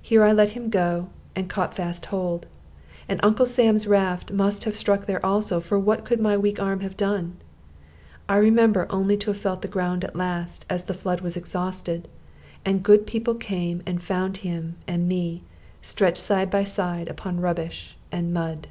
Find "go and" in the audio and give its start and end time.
0.70-1.50